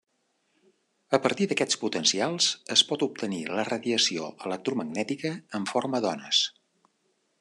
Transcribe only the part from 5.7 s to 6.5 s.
forma d'ones.